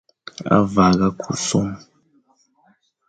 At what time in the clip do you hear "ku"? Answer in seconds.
1.21-1.31